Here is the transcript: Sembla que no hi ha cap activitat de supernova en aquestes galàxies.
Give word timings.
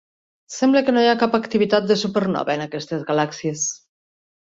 Sembla 0.53 0.81
que 0.85 0.93
no 0.95 1.03
hi 1.03 1.09
ha 1.09 1.17
cap 1.23 1.37
activitat 1.39 1.85
de 1.91 1.97
supernova 2.05 2.55
en 2.57 2.65
aquestes 2.67 3.05
galàxies. 3.11 3.67